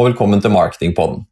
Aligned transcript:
Og 0.00 0.06
velkommen 0.06 0.40
til 0.40 0.48
Marketingpodden. 0.54 1.26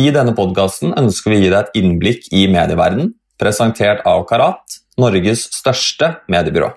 I 0.00 0.06
denne 0.16 0.32
podkasten 0.32 0.94
ønsker 0.96 1.28
vi 1.28 1.36
å 1.36 1.42
gi 1.42 1.48
deg 1.52 1.58
et 1.58 1.74
innblikk 1.76 2.30
i 2.32 2.46
medieverdenen, 2.48 3.10
presentert 3.36 4.00
av 4.08 4.22
Karat, 4.30 4.78
Norges 4.96 5.42
største 5.52 6.14
mediebyrå. 6.32 6.70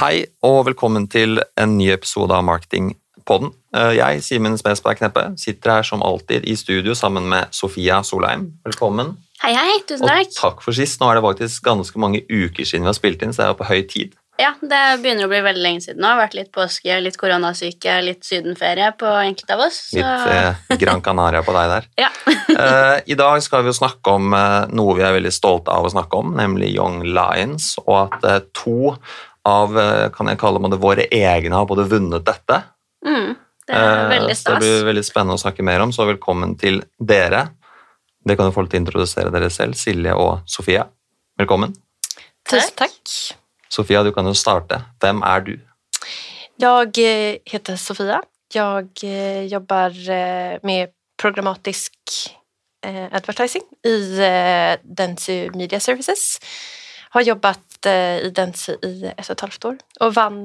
Hei, 0.00 0.24
og 0.40 0.62
velkommen 0.70 1.10
til 1.12 1.42
en 1.60 1.76
ny 1.76 1.90
episode 1.92 2.32
av 2.32 2.46
Marketingpodden. 2.48 3.52
Eh, 3.76 3.98
Jeg, 3.98 4.24
Simen 4.24 4.56
Smedsberg 4.56 5.02
Kneppe, 5.02 5.26
sitter 5.36 5.74
her 5.74 5.84
som 5.90 6.00
alltid 6.00 6.48
i 6.48 6.56
studio 6.56 6.96
sammen 6.96 7.28
med 7.28 7.52
Sofia 7.52 8.00
Solheim. 8.00 8.54
Velkommen. 8.64 9.18
Hei, 9.42 9.52
hei. 9.52 9.82
Tusen 9.84 10.08
takk. 10.08 10.24
Og 10.24 10.40
takk 10.40 10.64
for 10.64 10.72
sist. 10.72 11.02
Nå 11.02 11.10
er 11.12 11.20
det 11.20 11.26
faktisk 11.28 11.68
ganske 11.68 12.00
mange 12.00 12.24
uker 12.32 12.64
siden 12.64 12.88
vi 12.88 12.94
har 12.94 12.96
spilt 12.96 13.20
inn, 13.20 13.36
så 13.36 13.44
det 13.44 13.52
er 13.52 13.60
på 13.60 13.68
høy 13.68 13.82
tid. 13.92 14.16
Ja, 14.36 14.50
Det 14.60 14.80
begynner 15.00 15.24
å 15.24 15.30
bli 15.30 15.38
veldig 15.44 15.62
lenge 15.64 15.82
siden 15.84 16.02
nå. 16.02 16.06
Det 16.06 16.12
har 16.12 16.20
vært 16.20 16.34
litt 16.36 16.50
påske, 16.52 16.96
litt 17.00 17.16
koronasyke, 17.20 17.94
litt 18.04 18.26
sydenferie 18.26 18.90
på 19.00 19.08
enkelte 19.08 19.56
av 19.56 19.62
oss. 19.64 19.78
Så 19.92 20.02
Litt 20.02 20.26
eh, 20.32 20.76
Gran 20.82 21.00
Canaria 21.04 21.40
på 21.46 21.54
deg 21.56 21.72
der. 21.72 21.88
ja. 22.04 22.10
Eh, 22.52 22.96
I 23.12 23.16
dag 23.18 23.40
skal 23.44 23.64
vi 23.64 23.72
jo 23.72 23.78
snakke 23.78 24.16
om 24.18 24.36
eh, 24.36 24.58
noe 24.76 24.96
vi 24.98 25.06
er 25.06 25.16
veldig 25.16 25.32
stolte 25.32 25.72
av 25.72 25.88
å 25.88 25.92
snakke 25.94 26.20
om, 26.20 26.34
nemlig 26.36 26.74
Young 26.74 27.00
Lions, 27.06 27.72
og 27.86 27.96
at 28.02 28.28
eh, 28.28 28.42
to 28.56 28.92
av 29.46 29.78
eh, 29.80 30.08
kan 30.14 30.28
jeg 30.28 30.40
kalle 30.42 30.60
det, 30.68 30.80
våre 30.82 31.08
egne 31.08 31.56
har 31.56 31.68
både 31.70 31.88
vunnet 31.88 32.26
dette. 32.26 32.60
Mm, 33.06 33.32
det 33.68 33.78
er 33.78 33.86
Eh, 33.86 34.02
veldig 34.12 34.36
så 34.36 34.52
det 34.52 34.60
blir 34.66 34.84
veldig 34.90 35.06
spennende 35.06 35.38
å 35.38 35.44
snakke 35.46 35.64
mer 35.64 35.86
om, 35.86 35.94
så 35.96 36.08
velkommen 36.08 36.58
til 36.60 36.82
dere. 36.98 37.46
Det 38.26 38.36
kan 38.36 38.50
du 38.50 38.52
få 38.52 38.66
til 38.66 38.80
å 38.80 38.84
introdusere 38.84 39.32
dere 39.32 39.48
selv, 39.54 39.78
Silje 39.78 40.12
og 40.18 40.44
Sofia. 40.50 40.84
Velkommen. 41.40 41.72
Tusen 42.46 42.76
tack. 42.76 43.45
Sofia, 43.68 44.02
du 44.02 44.12
kan 44.12 44.26
jo 44.26 44.34
starte. 44.34 44.80
Hvem 45.02 45.22
er 45.26 45.44
du? 45.46 45.54
Jag 46.60 46.98
eh, 46.98 47.38
heter 47.46 47.76
Sofia. 47.76 48.20
Jeg 48.54 49.48
jobber 49.50 49.96
eh, 50.10 50.58
med 50.62 50.94
programmatisk 51.18 51.92
eh, 52.86 53.06
advertising 53.12 53.64
i 53.84 53.96
eh, 54.22 54.76
Dentsu 54.82 55.50
Media 55.54 55.80
Services. 55.80 56.38
Har 57.10 57.26
jobbat 57.26 57.86
eh, 57.86 58.26
i 58.26 58.30
Dentsu 58.30 58.76
i 58.82 59.10
ett 59.10 59.26
og 59.28 59.34
et 59.36 59.44
halvt 59.46 59.64
år 59.72 59.82
og 60.00 60.14
vann 60.16 60.40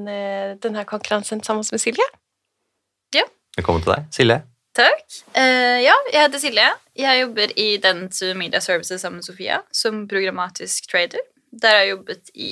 denne 0.63 0.85
konkurransen 0.87 1.43
sammen 1.43 1.63
konkurrensen 1.63 1.69
Silje. 1.69 1.71
med 1.71 1.79
Silja. 1.83 3.27
Velkommen 3.57 3.83
til 3.83 3.91
deg. 3.91 4.07
Silje. 4.15 4.37
Takk. 4.71 5.03
Uh, 5.35 5.79
ja, 5.83 5.95
jeg 6.13 6.21
heter 6.21 6.39
Silje. 6.39 6.67
Jeg 6.95 7.21
jobber 7.21 7.51
i 7.59 7.67
Dentsu 7.83 8.29
Media 8.39 8.61
Services 8.63 9.01
sammen 9.03 9.19
med 9.19 9.27
Sofia 9.27 9.59
som 9.75 10.05
programmatisk 10.07 10.87
trader. 10.91 11.19
Der 11.51 11.75
har 11.75 11.83
jeg 11.83 11.89
jobbet 11.89 12.31
i 12.33 12.51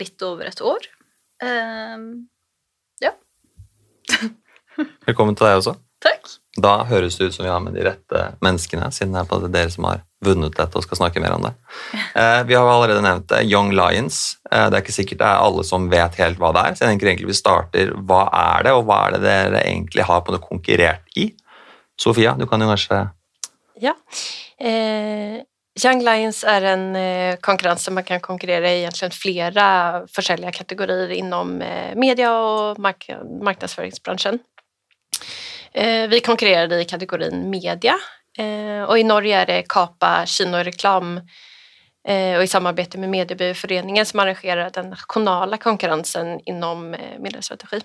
litt 0.00 0.22
over 0.26 0.48
et 0.48 0.60
år. 0.64 0.90
Eh, 1.44 1.98
Velkommen 5.06 5.36
til 5.36 5.46
deg 5.46 5.60
også. 5.60 5.74
takk. 6.02 6.28
Da 6.60 6.72
høres 6.88 7.16
det 7.18 7.28
ut 7.30 7.34
som 7.36 7.44
vi 7.44 7.50
har 7.52 7.60
med 7.62 7.76
de 7.76 7.84
rette 7.86 8.22
menneskene, 8.42 8.88
siden 8.94 9.12
det 9.14 9.20
er 9.22 9.28
på 9.30 9.38
det 9.44 9.50
dere 9.54 9.70
som 9.72 9.86
har 9.86 10.00
vunnet 10.24 10.56
dette 10.56 10.76
og 10.76 10.84
skal 10.84 10.98
snakke 10.98 11.20
mer 11.22 11.36
om 11.36 11.44
det. 11.46 11.52
Eh, 12.18 12.40
vi 12.48 12.56
har 12.56 12.66
allerede 12.68 13.04
nevnt 13.04 13.28
det, 13.30 13.42
Young 13.48 13.70
Lions. 13.76 14.18
Eh, 14.50 14.66
det 14.68 14.78
er 14.78 14.82
ikke 14.82 14.96
sikkert 14.96 15.20
det 15.22 15.28
er 15.28 15.44
alle 15.44 15.64
som 15.68 15.86
vet 15.92 16.18
helt 16.20 16.40
hva 16.40 16.50
det 16.56 16.64
er, 16.64 16.74
så 16.76 16.84
jeg 16.84 16.94
tenker 16.94 17.12
egentlig 17.12 17.30
vi 17.30 17.38
starter. 17.38 17.92
Hva 18.08 18.24
er 18.40 18.66
det, 18.66 18.74
og 18.76 18.84
hva 18.88 18.98
er 19.06 19.16
det 19.16 19.22
dere 19.24 19.62
egentlig 19.62 20.08
har 20.08 20.24
på 20.26 20.34
noe 20.34 20.44
konkurrert 20.44 21.20
i? 21.20 21.30
Sofia, 22.00 22.34
du 22.40 22.46
kan 22.48 22.60
jo 22.64 22.70
kanskje 22.72 23.02
Ja. 23.80 23.94
Eh, 24.60 25.40
Young 25.84 26.02
Lions 26.04 26.44
er 26.44 26.64
en 26.72 26.96
eh, 26.96 27.36
konkurrens 27.36 27.84
där 27.84 27.92
man 27.92 28.04
kan 28.04 28.20
konkurrere 28.20 28.70
i 28.70 28.82
egentlig 28.82 29.12
flere 29.14 30.06
forskjellige 30.14 30.52
kategorier 30.52 31.10
inom 31.10 31.62
eh, 31.62 31.94
media 31.96 32.32
og 32.32 32.80
mark 32.80 33.08
markedsføringsbransjen. 33.42 34.38
Eh, 35.72 36.08
vi 36.08 36.20
konkurrerer 36.20 36.78
i 36.78 36.84
kategorien 36.84 37.50
media 37.50 37.98
och 38.88 38.98
i 38.98 39.02
Norge 39.04 39.42
er 39.42 39.46
det 39.46 39.68
Kapa 39.68 40.26
kinoreklam 40.26 41.18
og 42.36 42.42
i 42.42 42.46
samarbeid 42.46 42.96
med 42.98 43.10
Mediebyråföreningen 43.10 44.04
som 44.04 44.20
arrangerer 44.20 44.70
den 44.70 44.90
nasjonale 44.90 45.58
konkurrensen 45.58 46.40
inom 46.46 46.94
eh, 46.94 47.18
mediestrategi. 47.18 47.80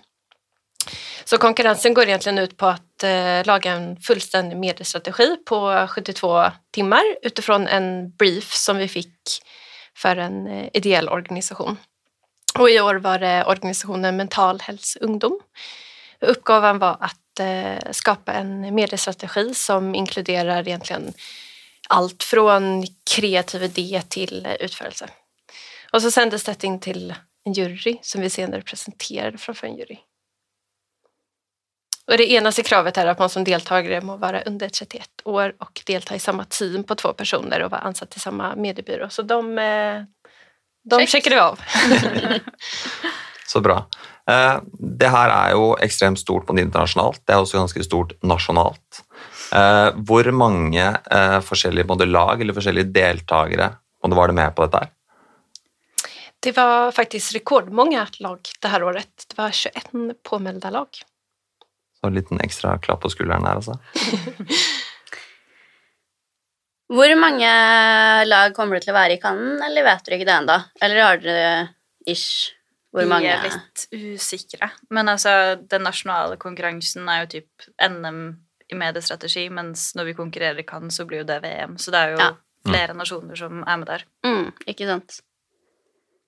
Så 1.24 1.38
konkurrensen 1.38 1.94
går 1.94 2.04
egentlig 2.04 2.44
ut 2.44 2.58
på 2.58 2.66
att 2.66 2.95
eh, 3.06 3.46
laga 3.46 3.72
en 3.72 3.98
fullstendig 3.98 4.58
mediestrategi 4.58 5.38
på 5.46 5.88
72 5.88 6.52
timmar 6.74 7.04
utifrån 7.22 7.68
en 7.68 8.10
brief 8.10 8.54
som 8.54 8.78
vi 8.78 8.88
fick 8.88 9.42
för 9.98 10.16
en 10.16 10.48
eh, 10.48 10.70
ideell 10.74 11.10
organisation. 11.10 11.78
Og 12.60 12.72
i 12.72 12.80
år 12.80 12.96
var 12.96 13.20
det 13.20 13.46
organisationen 13.46 14.18
Mental 14.18 14.60
Helse 14.62 15.00
Ungdom. 15.00 15.40
Uppgaven 16.22 16.80
var 16.80 16.98
att 17.00 17.40
eh, 17.40 17.92
skapa 17.92 18.34
en 18.34 18.76
mediestrategi 18.76 19.54
som 19.54 19.96
inkluderer 19.96 20.68
egentligen 20.68 21.14
allt 21.90 22.24
från 22.24 22.88
kreativ 23.16 23.64
idé 23.64 24.02
til 24.10 24.30
utførelse. 24.30 24.66
utförelse. 24.66 25.10
Och 25.94 26.02
så 26.02 26.12
sendes 26.12 26.44
dette 26.44 26.68
inn 26.68 26.80
til 26.80 27.14
en 27.46 27.54
jury 27.54 27.98
som 28.02 28.22
vi 28.22 28.30
senere 28.30 28.62
presenterade 28.62 29.38
framför 29.38 29.68
en 29.68 29.78
jury. 29.78 29.98
Och 32.12 32.18
det 32.18 32.32
enaste 32.32 32.64
kravet 32.64 32.98
är 32.98 33.06
att 33.06 33.20
man 33.20 33.30
som 33.30 33.44
deltagare 33.44 34.02
må 34.02 34.18
vara 34.18 34.42
under 34.42 34.70
31 34.70 35.10
år 35.24 35.54
och 35.60 35.82
delta 35.86 36.16
i 36.16 36.20
samma 36.20 36.46
team 36.46 36.84
på 36.84 36.96
två 36.96 37.14
personer 37.14 37.64
och 37.64 37.72
vara 37.72 37.82
ansatt 37.82 38.16
i 38.18 38.20
samma 38.20 38.56
mediebyrå. 38.56 39.10
Så 39.10 39.22
de, 39.22 39.58
eh, 39.58 40.04
de 40.90 41.00
Check. 41.00 41.10
checkade 41.10 41.36
vi 41.36 41.42
av. 41.42 41.60
Så 43.48 43.60
bra. 43.62 43.86
Eh, 44.30 44.60
Det 44.74 45.10
her 45.10 45.30
er 45.30 45.52
jo 45.54 45.76
ekstremt 45.82 46.20
stort 46.20 46.46
både 46.46 46.62
internasjonalt, 46.62 47.22
det 47.26 47.34
er 47.34 47.42
også 47.42 47.58
ganske 47.58 47.84
stort 47.86 48.14
nasjonalt. 48.24 49.02
Eh, 49.54 49.90
Hvor 49.96 50.32
mange 50.32 50.86
eh, 51.12 51.40
forskjellige 51.42 51.86
både 51.86 52.06
lag 52.06 52.42
eller 52.42 52.54
forskjellige 52.54 52.92
deltakere 52.94 53.72
og 54.04 54.14
var 54.14 54.28
det 54.28 54.36
med 54.38 54.56
på 54.56 54.66
dette 54.66 54.78
her? 54.84 54.92
Det 56.40 56.52
var 56.56 56.92
faktisk 56.92 57.34
rekordmange 57.34 58.06
lag 58.20 58.40
det 58.62 58.70
her 58.70 58.84
året. 58.84 59.26
Det 59.30 59.38
var 59.38 59.50
21 59.50 60.14
påmeldte 60.24 60.70
lag. 60.70 60.88
Så 62.06 62.12
en 62.12 62.18
liten 62.20 62.42
ekstra 62.46 62.76
klapp 62.78 63.02
på 63.02 63.10
skulderen 63.10 63.42
der, 63.42 63.58
altså. 63.58 63.74
Hvor 66.94 67.10
mange 67.18 67.50
lag 68.30 68.54
kommer 68.54 68.78
det 68.78 68.86
til 68.86 68.94
å 68.94 68.98
være 69.00 69.16
i 69.16 69.22
Cannes, 69.22 69.58
eller 69.66 69.88
vet 69.88 70.04
dere 70.06 70.20
ikke 70.20 70.28
det 70.30 70.36
ennå? 70.36 70.58
Eller 70.86 71.02
har 71.02 71.18
dere 71.24 71.48
ish 72.06 72.52
hvor 72.94 73.10
mange? 73.10 73.26
Vi 73.28 73.34
er 73.34 73.42
litt 73.50 73.88
usikre. 74.22 74.70
Men 74.94 75.10
altså, 75.12 75.32
den 75.68 75.84
nasjonale 75.84 76.38
konkurransen 76.40 77.10
er 77.12 77.24
jo 77.24 77.32
typ 77.34 77.66
NM 77.82 78.20
i 78.72 78.78
mediestrategi, 78.80 79.48
mens 79.52 79.90
når 79.98 80.12
vi 80.12 80.18
konkurrerer 80.22 80.62
i 80.62 80.68
Cannes, 80.68 80.96
så 80.96 81.04
blir 81.10 81.24
jo 81.24 81.28
det 81.28 81.42
VM. 81.44 81.76
Så 81.82 81.92
det 81.92 82.00
er 82.06 82.14
jo 82.14 82.22
Ja. 82.22 82.30
flere 82.70 82.94
nasjoner 82.96 83.36
som 83.36 83.64
er 83.66 83.78
med 83.82 83.88
der. 83.90 84.06
Mm, 84.24 84.54
ikke 84.70 84.88
sant? 84.88 85.20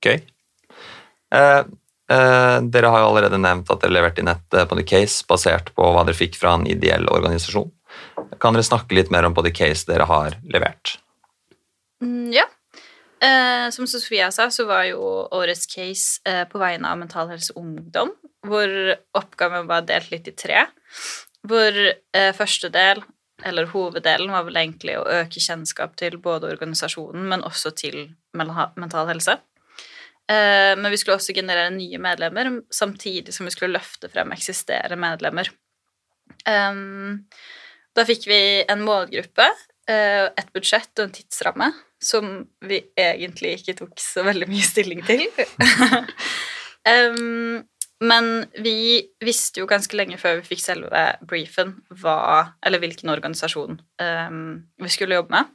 Gøy. 0.02 0.18
Okay. 0.18 0.26
eh, 1.32 1.64
dere 2.08 2.92
har 2.92 3.02
jo 3.04 3.10
allerede 3.10 3.40
nevnt 3.42 3.72
at 3.74 3.82
dere 3.84 3.96
leverte 3.98 4.24
inn 4.24 4.32
et 4.32 4.56
eh, 4.56 4.68
på 4.68 4.78
case 4.88 5.26
basert 5.28 5.74
på 5.76 5.90
hva 5.92 6.06
dere 6.08 6.16
fikk 6.16 6.38
fra 6.40 6.54
en 6.56 6.68
ideell 6.70 7.10
organisasjon. 7.12 7.72
Kan 8.42 8.56
dere 8.56 8.68
snakke 8.68 8.96
litt 8.96 9.12
mer 9.12 9.28
om 9.28 9.36
på 9.36 9.44
the 9.44 9.52
case 9.52 9.88
dere 9.90 10.08
har 10.08 10.38
levert? 10.48 10.98
Mm, 12.04 12.32
ja. 12.34 12.46
Eh, 13.24 13.70
som 13.74 13.88
Sofia 13.90 14.32
sa, 14.32 14.50
så 14.54 14.68
var 14.70 14.86
jo 14.92 15.02
årets 15.34 15.66
case 15.72 16.22
eh, 16.28 16.44
på 16.48 16.62
vegne 16.62 16.90
av 16.92 17.00
Mental 17.00 17.32
Helse 17.32 17.56
Ungdom, 17.58 18.12
hvor 18.46 18.74
oppgaven 19.18 19.68
var 19.70 19.88
delt 19.90 20.12
litt 20.14 20.30
i 20.30 20.36
tre. 20.38 20.68
Hvor 21.48 21.74
eh, 21.74 22.34
første 22.38 22.70
del, 22.74 23.02
eller 23.46 23.70
hoveddelen, 23.74 24.32
var 24.34 24.46
vel 24.46 24.62
egentlig 24.62 24.98
å 25.00 25.08
øke 25.24 25.42
kjennskap 25.42 25.98
til 25.98 26.20
både 26.22 26.52
organisasjonen, 26.54 27.26
men 27.30 27.46
også 27.46 27.74
til 27.78 28.00
mental 28.38 29.10
helse. 29.10 29.40
Eh, 30.28 30.74
men 30.76 30.92
vi 30.92 30.98
skulle 31.00 31.18
også 31.18 31.36
generere 31.36 31.72
nye 31.72 32.00
medlemmer, 32.04 32.50
samtidig 32.74 33.34
som 33.36 33.48
vi 33.48 33.54
skulle 33.56 33.78
løfte 33.78 34.10
frem 34.12 34.34
eksisterende 34.36 35.00
medlemmer. 35.00 35.52
Da 37.98 38.04
fikk 38.06 38.28
vi 38.30 38.40
en 38.70 38.84
målgruppe, 38.86 39.48
eh, 39.90 40.28
et 40.28 40.52
budsjett 40.54 40.92
og 41.00 41.08
en 41.08 41.16
tidsramme 41.16 41.72
som 42.04 42.44
vi 42.62 42.82
egentlig 43.00 43.56
ikke 43.58 43.78
tok 43.80 43.96
så 44.00 44.24
veldig 44.28 44.50
mye 44.52 44.68
stilling 44.68 45.02
til. 45.08 45.24
Men 47.98 48.28
vi 48.62 48.76
visste 49.26 49.64
jo 49.64 49.68
ganske 49.68 49.98
lenge 49.98 50.20
før 50.22 50.38
vi 50.38 50.52
fikk 50.52 50.62
selve 50.62 51.02
briefen 51.26 51.74
hva, 51.90 52.54
eller 52.62 52.84
hvilken 52.84 53.10
organisasjon 53.10 53.80
vi 53.98 54.92
skulle 54.94 55.18
jobbe 55.18 55.34
med. 55.34 55.50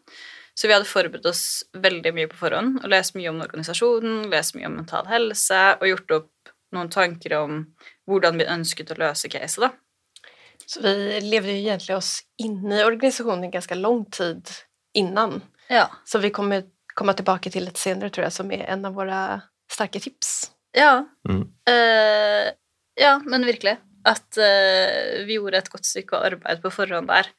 Så 0.55 0.69
vi 0.69 0.75
hadde 0.75 0.89
forberedt 0.89 1.27
oss 1.31 1.63
veldig 1.73 2.13
mye 2.15 2.29
på 2.29 2.37
forhånd 2.43 2.83
og 2.83 2.91
lest 2.93 3.17
mye 3.17 3.31
om 3.31 3.41
organisasjonen, 3.45 4.27
lest 4.33 4.57
mye 4.57 4.69
om 4.69 4.77
mental 4.83 5.09
helse 5.09 5.61
og 5.79 5.87
gjort 5.89 6.17
opp 6.19 6.53
noen 6.73 6.91
tanker 6.93 7.37
om 7.39 7.63
hvordan 8.09 8.41
vi 8.41 8.49
ønsket 8.49 8.93
å 8.93 8.99
løse 9.01 9.31
caset. 9.33 9.65
da. 9.65 9.73
Så 10.67 10.83
vi 10.85 11.21
levde 11.25 11.55
jo 11.55 11.65
egentlig 11.65 11.97
oss 11.97 12.13
inne 12.41 12.81
i 12.81 12.85
organisasjonen 12.85 13.53
ganske 13.53 13.77
lang 13.77 14.05
tid 14.13 14.53
innan. 14.97 15.41
Ja. 15.73 15.89
Så 16.05 16.21
vi 16.23 16.31
kommer 16.31 16.65
komma 16.95 17.15
tilbake 17.17 17.51
til 17.53 17.67
lite 17.67 17.81
senere, 17.81 18.13
tror 18.13 18.29
jeg, 18.29 18.37
som 18.37 18.53
er 18.53 18.67
en 18.73 18.85
av 18.89 18.97
våre 18.97 19.21
sterke 19.73 20.01
tips. 20.03 20.53
Ja. 20.77 21.05
Mm. 21.29 21.47
Uh, 21.69 22.53
ja, 23.01 23.17
men 23.25 23.49
virkelig. 23.49 23.79
At 24.09 24.37
uh, 24.37 25.23
vi 25.27 25.39
gjorde 25.39 25.63
et 25.63 25.71
godt 25.73 25.89
stykke 25.89 26.21
arbeid 26.29 26.63
på 26.65 26.73
forhånd 26.75 27.09
der. 27.09 27.31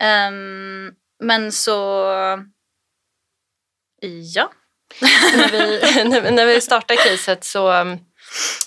Ehm, 0.00 0.94
men 1.20 1.52
så 1.52 2.04
Ja. 4.34 4.52
när, 5.36 5.52
vi, 5.52 6.30
när, 6.30 6.46
vi 6.46 6.60
startade 6.60 7.00
caset 7.02 7.44
så, 7.44 7.70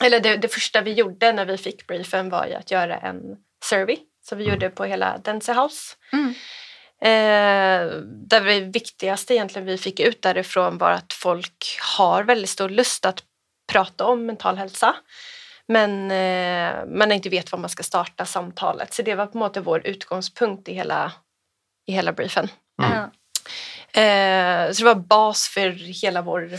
eller 0.04 0.20
det, 0.20 0.38
det 0.38 0.48
första 0.48 0.82
vi 0.82 0.94
gjorde 0.94 1.32
när 1.32 1.46
vi 1.46 1.58
fick 1.58 1.88
briefen 1.88 2.30
var 2.30 2.46
ju 2.46 2.54
att 2.54 2.72
göra 2.72 2.98
en 2.98 3.22
survey 3.66 3.98
som 4.22 4.38
vi 4.38 4.44
gjorde 4.44 4.70
på 4.70 4.86
hela 4.86 5.18
Dense 5.18 5.54
House. 5.54 5.96
Mm. 6.14 6.34
Eh, 7.02 7.98
där 8.06 8.42
det 8.42 8.60
viktigaste 8.60 9.34
egentligen 9.34 9.66
vi 9.66 9.78
fick 9.78 10.00
ut 10.00 10.22
därifrån 10.22 10.78
var 10.78 10.92
att 10.92 11.14
folk 11.14 11.80
har 11.98 12.24
väldigt 12.24 12.50
stor 12.50 12.70
lust 12.70 13.06
att 13.06 13.24
prata 13.72 14.06
om 14.06 14.26
mental 14.26 14.58
hälsa. 14.58 14.96
Men 15.68 16.12
eh, 16.12 16.86
man 16.98 17.12
inte 17.12 17.30
vet 17.30 17.52
var 17.52 17.60
man 17.60 17.70
ska 17.70 17.84
starta 17.84 18.26
samtalet. 18.26 18.94
Så 18.94 19.02
det 19.02 19.16
var 19.16 19.26
på 19.26 19.38
en 19.38 19.40
måte 19.40 19.62
vår 19.62 19.88
utgångspunkt 19.88 20.70
i 20.70 20.74
hela, 20.74 21.12
i 21.88 21.94
hela 21.94 22.14
briefen. 22.14 22.50
Mm. 22.82 23.10
Eh, 23.94 24.72
så 24.72 24.80
det 24.84 24.86
var 24.86 24.96
bas 24.96 25.48
för 25.48 25.70
hela 26.04 26.22
vår 26.22 26.50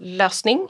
lösning. 0.00 0.68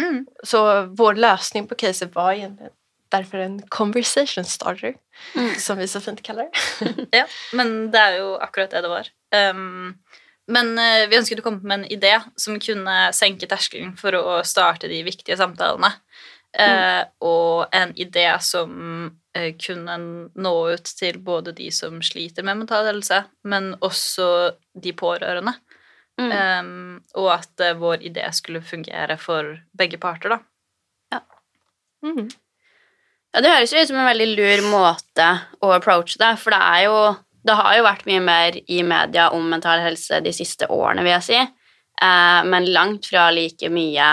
Mm. 0.00 0.26
Så 0.44 0.82
vår 0.82 1.14
lösning 1.14 1.66
på 1.66 1.74
caset 1.74 2.14
var 2.14 2.32
egentligen 2.32 2.72
derfor 3.08 3.38
en 3.38 3.62
conversation 3.68 4.44
starter, 4.44 4.94
Mm. 5.34 5.54
som 5.54 5.78
vi 5.78 5.88
så 5.88 6.00
fint 6.00 6.22
kaller 6.22 6.48
det. 6.80 7.06
Ja, 7.18 7.26
men 7.52 7.90
det 7.90 7.98
er 7.98 8.16
jo 8.18 8.36
akkurat 8.40 8.70
det 8.70 8.80
det 8.82 8.88
var. 8.88 9.08
Um, 9.50 9.94
men 10.48 10.72
uh, 10.78 11.06
vi 11.08 11.18
ønsket 11.18 11.38
å 11.38 11.44
komme 11.44 11.60
med 11.62 11.78
en 11.78 11.92
idé 11.92 12.16
som 12.36 12.56
kunne 12.60 13.12
senke 13.12 13.46
terskelen 13.46 13.92
for 13.96 14.16
å 14.16 14.40
starte 14.44 14.88
de 14.88 15.02
viktige 15.06 15.36
samtalene. 15.36 15.92
Eh, 16.52 17.04
og 17.24 17.68
en 17.72 17.94
idé 17.96 18.26
som 18.44 18.72
kunne 19.56 19.94
nå 20.34 20.54
ut 20.74 20.90
til 20.98 21.16
både 21.24 21.54
de 21.56 21.70
som 21.72 22.02
sliter 22.04 22.44
med 22.44 22.60
mental 22.60 22.84
helse, 22.90 23.22
men 23.48 23.72
også 23.80 24.26
de 24.76 24.92
pårørende. 24.92 25.54
Mm. 26.20 26.32
Um, 26.32 26.96
og 27.16 27.30
at 27.38 27.62
eh, 27.64 27.76
vår 27.80 28.04
idé 28.04 28.26
skulle 28.36 28.60
fungere 28.60 29.16
for 29.16 29.54
begge 29.78 29.96
parter, 29.98 30.34
da. 30.34 30.42
Mm. 32.02 32.28
Ja, 33.32 33.40
Det 33.40 33.50
høres 33.50 33.72
jo 33.72 33.80
ut 33.80 33.88
som 33.88 34.00
en 34.00 34.08
veldig 34.10 34.28
lur 34.34 34.64
måte 34.72 35.28
å 35.62 35.70
approache 35.76 36.18
det, 36.20 36.32
for 36.42 36.54
det 36.54 36.58
er 36.58 36.80
jo 36.88 36.96
Det 37.42 37.54
har 37.58 37.74
jo 37.74 37.82
vært 37.82 38.04
mye 38.06 38.20
mer 38.22 38.56
i 38.70 38.82
media 38.86 39.24
om 39.34 39.48
mental 39.50 39.80
helse 39.82 40.20
de 40.22 40.30
siste 40.30 40.68
årene, 40.70 41.02
vil 41.02 41.10
jeg 41.16 41.24
si, 41.26 41.38
eh, 41.42 42.42
men 42.46 42.68
langt 42.70 43.08
fra 43.10 43.24
like 43.34 43.66
mye 43.66 44.10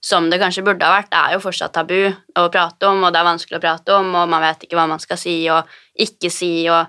som 0.00 0.30
det 0.32 0.38
kanskje 0.40 0.64
burde 0.64 0.86
ha 0.86 0.94
vært. 0.98 1.10
Det 1.12 1.18
er 1.20 1.34
jo 1.36 1.42
fortsatt 1.44 1.74
tabu 1.76 1.96
å 2.08 2.44
prate 2.52 2.88
om, 2.88 3.02
og 3.04 3.12
det 3.12 3.20
er 3.20 3.26
vanskelig 3.28 3.58
å 3.58 3.62
prate 3.62 3.96
om, 3.98 4.14
og 4.16 4.28
man 4.32 4.40
vet 4.46 4.64
ikke 4.64 4.78
hva 4.78 4.86
man 4.88 5.02
skal 5.02 5.18
si 5.20 5.34
og 5.52 5.68
ikke 6.00 6.30
si 6.32 6.52
og 6.72 6.86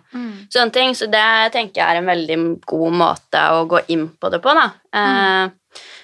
sånne 0.53 0.71
ting, 0.71 0.93
så 0.95 1.09
det 1.11 1.51
tenker 1.51 1.81
jeg 1.81 1.89
er 1.89 1.99
en 1.99 2.07
veldig 2.07 2.37
god 2.71 2.93
måte 3.01 3.41
å 3.51 3.65
gå 3.67 3.81
inn 3.91 4.07
på 4.15 4.31
det 4.31 4.39
på, 4.43 4.53
da. 4.55 4.69
Eh, 4.95 5.49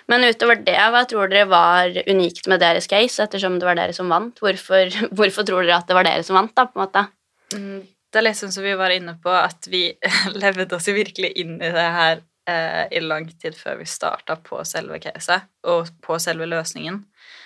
Men 0.07 0.23
utover 0.23 0.55
det, 0.63 0.77
hva 0.91 1.01
tror 1.07 1.27
dere 1.27 1.47
var 1.51 1.91
unikt 2.07 2.47
med 2.47 2.59
deres 2.63 2.87
case, 2.87 3.23
ettersom 3.23 3.57
det 3.59 3.67
var 3.67 3.75
dere 3.75 3.91
som 3.95 4.07
vant? 4.07 4.37
Hvorfor, 4.39 4.87
hvorfor 5.17 5.43
tror 5.47 5.63
dere 5.63 5.79
at 5.81 5.87
det 5.87 5.95
var 5.95 6.07
dere 6.07 6.23
som 6.23 6.35
vant, 6.39 6.53
da, 6.55 6.65
på 6.67 6.79
en 6.79 6.85
måte? 6.85 7.07
Mm, 7.55 7.81
Det 8.11 8.23
er 8.23 8.33
sånn 8.33 8.51
som 8.55 8.63
vi 8.63 8.75
var 8.79 8.91
inne 8.91 9.17
på, 9.23 9.31
at 9.31 9.67
vi 9.67 9.93
levde 10.43 10.75
oss 10.75 10.87
jo 10.87 10.95
virkelig 10.95 11.33
inn 11.39 11.55
i 11.59 11.71
det 11.71 11.89
her 11.99 12.23
eh, 12.47 12.83
i 12.91 13.01
lang 13.03 13.27
tid 13.29 13.57
før 13.57 13.81
vi 13.81 13.89
starta 13.89 14.37
på 14.43 14.61
selve 14.67 14.99
caset 15.03 15.47
og 15.67 15.91
på 16.03 16.17
selve 16.21 16.47
løsningen. 16.49 17.01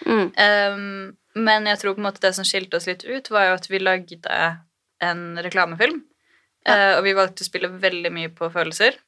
Mm. 0.05 0.27
Um, 0.31 1.11
men 1.41 1.69
jeg 1.69 1.79
tror 1.81 1.95
på 1.95 2.03
en 2.03 2.09
måte 2.09 2.23
det 2.23 2.33
som 2.37 2.47
skilte 2.47 2.77
oss 2.77 2.87
litt 2.89 3.05
ut, 3.07 3.31
var 3.31 3.49
jo 3.49 3.59
at 3.59 3.69
vi 3.71 3.81
lagde 3.81 4.39
en 5.01 5.23
reklamefilm. 5.41 6.03
eh, 6.67 6.97
og 6.97 7.03
vi 7.03 7.15
valgte 7.17 7.41
å 7.41 7.47
spille 7.47 7.71
veldig 7.81 8.11
mye 8.13 8.29
på 8.29 8.51
følelser. 8.53 8.99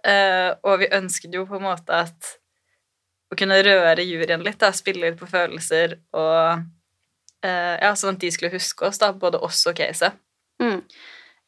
Uh, 0.00 0.56
og 0.64 0.78
vi 0.80 0.92
ønsket 0.96 1.34
jo 1.34 1.42
på 1.44 1.58
en 1.58 1.66
måte 1.66 1.92
at 1.92 2.28
å 3.30 3.36
kunne 3.36 3.58
røre 3.62 4.06
juryen 4.06 4.44
litt, 4.46 4.58
da, 4.62 4.70
spille 4.72 5.10
litt 5.10 5.18
på 5.20 5.28
følelser 5.28 5.98
og 6.16 6.62
uh, 7.44 7.74
Ja, 7.82 7.90
sånn 7.98 8.16
at 8.16 8.22
de 8.22 8.30
skulle 8.32 8.54
huske 8.54 8.88
oss, 8.88 9.00
da, 9.02 9.10
både 9.12 9.42
oss 9.44 9.60
og 9.68 9.76
caset. 9.76 10.16
Mm. 10.62 10.80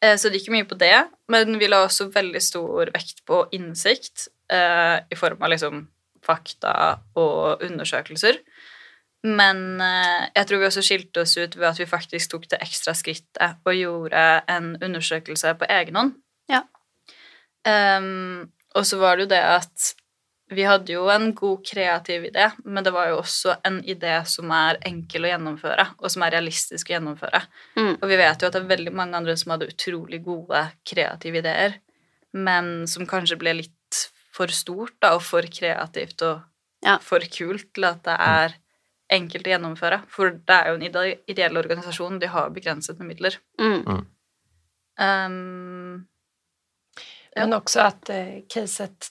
Eh, 0.03 0.17
Så 0.19 0.29
det 0.29 0.41
gikk 0.41 0.51
mye 0.53 0.67
på 0.67 0.77
det, 0.79 0.95
men 1.31 1.57
vi 1.59 1.69
la 1.71 1.83
også 1.85 2.09
veldig 2.13 2.41
stor 2.43 2.91
vekt 2.93 3.23
på 3.29 3.45
innsikt 3.55 4.27
eh, 4.51 4.99
i 5.09 5.19
form 5.19 5.41
av 5.43 5.53
liksom 5.53 5.85
fakta 6.23 6.75
og 7.19 7.63
undersøkelser. 7.63 8.41
Men 9.23 9.79
eh, 9.79 10.27
jeg 10.35 10.47
tror 10.49 10.59
vi 10.59 10.67
også 10.67 10.83
skilte 10.83 11.23
oss 11.23 11.37
ut 11.37 11.55
ved 11.55 11.69
at 11.69 11.79
vi 11.79 11.87
faktisk 11.87 12.33
tok 12.33 12.49
det 12.51 12.59
ekstra 12.63 12.95
skrittet 12.97 13.63
og 13.63 13.79
gjorde 13.79 14.25
en 14.51 14.73
undersøkelse 14.83 15.55
på 15.59 15.69
egen 15.71 15.99
hånd. 15.99 16.13
Ja. 16.51 16.65
Um, 17.63 18.51
og 18.75 18.83
så 18.83 18.97
var 18.99 19.15
det 19.15 19.23
jo 19.23 19.31
det 19.31 19.39
at 19.39 19.93
vi 20.55 20.63
hadde 20.67 20.93
jo 20.95 21.07
en 21.11 21.29
god 21.35 21.61
kreativ 21.65 22.25
idé, 22.29 22.47
men 22.65 22.83
det 22.85 22.93
var 22.95 23.09
jo 23.11 23.19
også 23.21 23.55
en 23.67 23.81
idé 23.83 24.15
som 24.29 24.51
er 24.55 24.79
enkel 24.85 25.25
å 25.27 25.31
gjennomføre, 25.33 25.85
og 25.99 26.11
som 26.13 26.25
er 26.25 26.35
realistisk 26.37 26.89
å 26.89 26.95
gjennomføre. 26.97 27.41
Mm. 27.77 27.93
Og 27.99 28.07
vi 28.09 28.17
vet 28.19 28.41
jo 28.41 28.49
at 28.49 28.55
det 28.57 28.61
er 28.63 28.71
veldig 28.73 28.93
mange 28.95 29.19
andre 29.19 29.35
som 29.39 29.53
hadde 29.55 29.69
utrolig 29.71 30.21
gode 30.25 30.63
kreative 30.87 31.41
ideer, 31.43 31.77
men 32.33 32.87
som 32.89 33.05
kanskje 33.09 33.37
ble 33.41 33.53
litt 33.61 34.01
for 34.33 34.49
stort 34.49 34.95
da, 35.03 35.13
og 35.17 35.21
for 35.21 35.45
kreativt 35.45 36.21
og 36.25 36.41
Ja. 36.83 36.97
for 36.99 37.19
kult 37.31 37.69
til 37.73 37.85
at 37.85 38.01
det 38.03 38.15
er 38.19 38.55
enkelt 39.13 39.45
å 39.47 39.51
gjennomføre. 39.53 40.01
For 40.09 40.31
det 40.31 40.55
er 40.55 40.67
jo 40.71 40.75
en 40.79 40.83
ide 40.87 41.03
ideell 41.29 41.55
organisasjon, 41.61 42.17
de 42.19 42.27
har 42.27 42.49
begrenset 42.49 42.97
med 42.99 43.07
midler. 43.13 43.37
Mm. 43.61 44.07
Um, 44.99 46.07
Ja. 47.35 47.47
Men 47.47 47.55
også 47.57 47.81
at 47.81 48.09
uh, 48.13 48.41
caset 48.49 49.07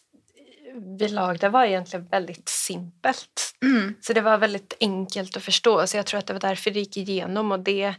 vi 0.98 1.08
lagde 1.08 1.48
var 1.52 1.64
egentlig 1.66 2.00
veldig 2.10 2.36
simpelt. 2.48 3.52
mm, 3.64 3.94
Så 4.02 4.12
det 4.12 4.24
var 4.24 4.38
veldig 4.42 4.60
enkelt 4.80 5.36
å 5.36 5.40
forstå. 5.40 5.86
Så 5.86 5.96
jeg 5.98 6.06
tror 6.08 6.18
at 6.18 6.26
det 6.26 6.36
var 6.38 6.48
derfor 6.50 6.74
det 6.74 6.86
gikk 6.86 6.96
igjennom. 7.02 7.52
Og 7.52 7.64
det, 7.64 7.94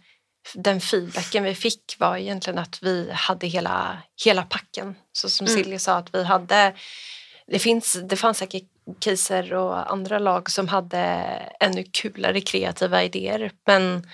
den 0.55 0.79
feedbacken 0.83 1.43
vi 1.43 1.55
fikk, 1.55 1.95
var 1.99 2.17
egentlig 2.17 2.57
at 2.59 2.79
vi 2.81 2.95
hadde 3.27 3.51
hele, 3.53 3.75
hele 4.25 4.45
packen. 4.49 4.95
Så 5.13 5.29
som 5.29 5.48
Mm. 5.48 5.53
Silje 5.55 5.79
sa, 5.79 5.98
at 5.98 6.09
vi 6.13 6.24
hadde 6.24 6.74
Det, 7.51 7.59
finns, 7.59 7.98
det 8.07 8.15
fanns 8.15 8.39
sikkert 8.39 8.69
caser 9.03 9.50
og 9.53 9.91
andre 9.91 10.19
lag 10.19 10.50
som 10.50 10.67
hadde 10.71 11.00
enda 11.59 11.83
kulere 11.91 12.39
kreative 12.41 13.01
idéer. 13.03 13.51
Men, 13.67 14.05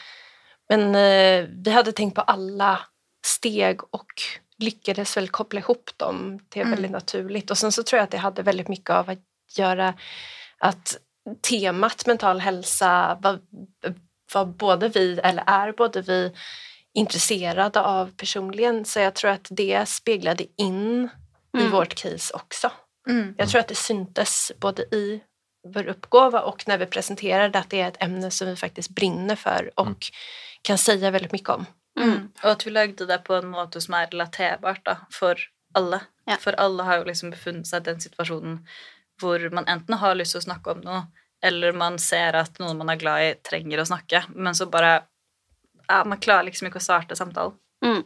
men 0.69 0.95
eh, 0.95 1.45
vi 1.45 1.71
hadde 1.71 1.93
tenkt 1.93 2.15
på 2.15 2.21
alle 2.21 2.79
steg 3.25 3.83
och 3.93 4.21
lyckades 4.59 5.17
väl 5.17 5.29
koppla 5.29 5.59
ihop 5.59 5.89
dem 5.97 6.39
till 6.49 6.61
Mm. 6.61 6.71
väldigt 6.71 6.91
naturligt. 6.91 7.51
Och 7.51 7.57
sen 7.57 7.71
så 7.71 7.83
tror 7.83 7.97
jag 7.97 8.03
att 8.03 8.11
det 8.11 8.17
hade 8.17 8.41
väldigt 8.41 8.67
mycket 8.67 8.89
av 8.89 9.09
att 9.09 9.19
göra 9.57 9.93
att 10.57 10.97
temat 11.49 12.05
mental 12.05 12.39
hälsa 12.39 13.17
var, 13.21 13.39
var 14.33 14.45
både 14.45 14.89
vi, 14.89 15.19
eller 15.23 15.43
är 15.47 15.71
både 15.71 16.01
vi, 16.01 16.31
intresserade 16.93 17.81
av 17.81 18.11
personligen. 18.17 18.85
Så 18.85 18.99
jag 18.99 19.15
tror 19.15 19.31
att 19.31 19.47
det 19.49 19.89
speglade 19.89 20.45
in 20.57 21.09
i 21.57 21.59
Mm. 21.59 21.71
vårt 21.71 21.95
case 21.95 22.33
också. 22.33 22.71
mm, 23.09 23.35
Jag 23.37 23.49
tror 23.49 23.59
att 23.59 23.67
det 23.67 23.75
syntes 23.75 24.51
både 24.59 24.81
i 24.81 25.21
vår 25.67 25.87
uppgåva 25.87 26.41
och 26.41 26.67
när 26.67 26.77
vi 26.77 26.85
presenterade 26.85 27.59
att 27.59 27.69
det 27.69 27.81
är 27.81 27.87
ett 27.87 28.03
ämne 28.03 28.31
som 28.31 28.47
vi 28.47 28.55
faktiskt 28.55 28.89
brinner 28.89 29.35
för 29.35 29.71
och 29.75 30.05
kan 30.61 30.77
säga 30.77 31.11
väldigt 31.11 31.31
mycket 31.31 31.49
om. 31.49 31.65
Mm. 31.99 32.19
Og 32.43 32.51
at 32.51 32.65
vi 32.65 32.73
lagde 32.73 33.07
det 33.09 33.19
på 33.27 33.37
en 33.37 33.49
måte 33.51 33.81
som 33.83 33.97
er 33.99 34.09
relaterbart 34.11 34.83
da, 34.87 34.95
for 35.13 35.39
alle. 35.77 36.01
Ja. 36.29 36.37
For 36.41 36.57
alle 36.61 36.85
har 36.87 37.01
jo 37.01 37.09
liksom 37.09 37.33
befunnet 37.33 37.69
seg 37.69 37.83
i 37.83 37.91
den 37.91 38.03
situasjonen 38.03 38.61
hvor 39.19 39.43
man 39.51 39.67
enten 39.67 39.97
har 39.99 40.15
lyst 40.15 40.35
til 40.35 40.39
å 40.39 40.47
snakke 40.47 40.71
om 40.71 40.83
noe, 40.85 41.01
eller 41.43 41.75
man 41.75 41.97
ser 41.99 42.37
at 42.39 42.59
noen 42.61 42.77
man 42.79 42.91
er 42.93 42.99
glad 43.01 43.25
i, 43.25 43.33
trenger 43.43 43.81
å 43.81 43.89
snakke, 43.89 44.23
men 44.35 44.55
så 44.55 44.69
bare 44.71 45.01
ja, 45.89 46.03
Man 46.05 46.21
klarer 46.21 46.45
liksom 46.45 46.67
ikke 46.69 46.77
å 46.77 46.85
starte 46.85 47.15
samtalen. 47.17 47.55
Mm. 47.81 48.03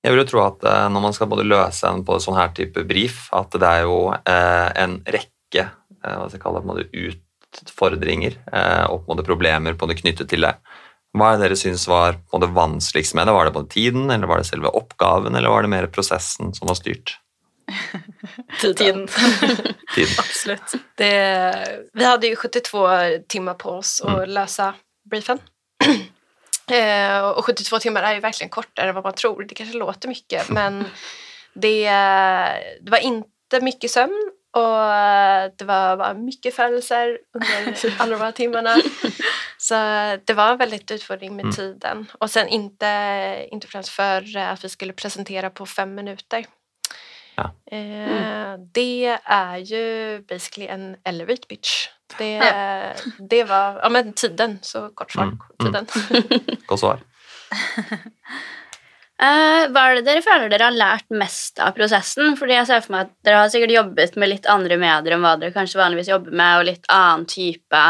Jeg 0.00 0.14
vil 0.14 0.22
jo 0.22 0.28
tro 0.30 0.40
at 0.42 0.64
eh, 0.66 0.86
når 0.90 1.04
man 1.04 1.14
skal 1.14 1.28
både 1.30 1.44
løse 1.46 1.86
en 1.86 2.04
på 2.06 2.16
sånn 2.22 2.38
her 2.38 2.54
type 2.56 2.82
brief, 2.88 3.28
at 3.36 3.52
det 3.52 3.68
er 3.68 3.84
jo 3.84 3.98
eh, 4.16 4.68
en 4.82 4.96
rekke 5.04 5.66
eh, 5.66 6.14
hva 6.16 6.24
skal 6.24 6.38
jeg 6.38 6.42
kalle 6.42 6.78
det, 6.80 7.12
utfordringer 7.60 8.38
og 8.90 9.02
på 9.02 9.04
en 9.04 9.10
måte 9.10 9.26
problemer 9.26 9.74
på 9.78 9.88
det 9.90 9.98
knyttet 10.00 10.30
til 10.30 10.46
det. 10.46 10.54
Hva 11.16 11.32
er 11.32 11.40
det 11.40 11.48
dere 11.48 11.58
syns 11.58 11.88
var 11.90 12.20
på 12.20 12.36
en 12.36 12.42
måte 12.42 12.54
vanskeligst 12.54 13.16
med 13.18 13.26
det? 13.26 13.34
Var 13.34 13.48
det 13.48 13.54
både 13.56 13.72
tiden, 13.72 14.10
eller 14.14 14.30
var 14.30 14.38
det 14.38 14.46
selve 14.46 14.70
oppgaven, 14.78 15.34
eller 15.34 15.50
var 15.50 15.66
det 15.66 15.72
mer 15.72 15.88
prosessen 15.90 16.54
som 16.54 16.70
var 16.70 16.78
styrt? 16.78 17.16
Tiden. 18.60 19.08
Tiden. 19.94 20.14
Absolutt. 20.18 20.74
Det, 20.94 21.10
vi 21.92 22.04
hadde 22.04 22.30
jo 22.30 22.36
72 22.36 22.86
timer 23.28 23.58
på 23.58 23.78
oss 23.80 23.98
å 24.04 24.10
mm. 24.20 24.34
løse 24.36 24.72
briefen. 25.10 25.42
eh, 26.70 27.20
och 27.20 27.44
72 27.44 27.78
timmar 27.78 28.02
är 28.02 28.14
ju 28.14 28.20
verkligen 28.20 28.50
kortare 28.50 28.88
än 28.88 28.94
vad 28.94 29.04
man 29.04 29.14
tror. 29.14 29.44
Det 29.44 29.54
kanske 29.54 29.78
låter 29.78 30.08
mycket, 30.08 30.48
men 30.58 30.84
det, 31.54 31.90
det 32.80 32.90
var 32.90 32.98
inte 32.98 33.60
mycket 33.60 33.90
sömn 33.90 34.30
och 34.52 34.82
det 35.56 35.64
var 35.64 35.96
bara 35.96 36.14
mycket 36.14 36.54
födelser 36.54 37.18
under 37.34 37.94
alla 37.98 38.18
de 38.18 38.24
här 38.24 38.32
timmarna. 38.32 38.76
Så 39.60 39.76
det 40.24 40.32
var 40.38 40.54
en 40.54 40.60
veldig 40.62 40.78
utfordring 40.96 41.34
med 41.36 41.50
Mm. 41.50 41.52
tiden. 41.52 42.06
Og 42.20 42.30
sen 42.32 42.48
ikke, 42.48 42.92
ikke 43.52 43.68
fremst 43.68 43.92
for 43.92 44.24
at 44.40 44.62
vi 44.64 44.68
skulle 44.72 44.96
presentere 44.96 45.50
på 45.52 45.66
fem 45.68 45.88
minuter. 45.94 46.46
Ja. 47.36 47.50
Eh, 47.72 48.56
Det 48.72 49.18
er 49.28 49.56
jo 49.64 50.22
basically 50.28 50.66
en 50.68 50.96
elevate 51.06 51.46
bitch. 51.48 51.88
Det, 52.18 52.40
det 53.30 53.44
var 53.48 53.78
ja, 53.82 53.88
men 53.88 54.12
tiden, 54.12 54.58
så 54.62 54.88
kort 54.96 55.12
svar. 55.12 55.24
Mm, 55.30 55.38
mm. 55.60 55.86
Tiden. 55.86 55.86
Godt 56.66 56.80
svar. 56.80 56.98
Uh, 59.20 59.66
hva 59.72 59.82
er 59.90 59.98
det 60.00 60.04
dere 60.08 60.22
føler 60.24 60.48
dere 60.50 60.68
har 60.70 60.76
lært 60.76 61.08
mest 61.12 61.60
av 61.60 61.74
prosessen? 61.76 62.36
Fordi 62.40 62.56
jeg 62.56 62.66
ser 62.70 62.80
for 62.84 62.92
meg 62.96 63.06
at 63.08 63.12
Dere 63.26 63.42
har 63.42 63.50
sikkert 63.52 63.74
jobbet 63.76 64.16
med 64.16 64.32
litt 64.32 64.46
andre 64.50 64.78
medier 64.80 65.16
enn 65.16 65.24
hva 65.24 65.36
dere 65.40 65.52
kanskje 65.54 65.80
vanligvis 65.80 66.08
jobber 66.12 66.32
med, 66.32 66.58
og 66.60 66.68
litt 66.70 66.86
annen 66.88 67.26
type 67.30 67.82